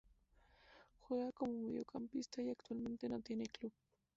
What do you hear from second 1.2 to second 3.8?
como mediocampista y actualmente no tiene club.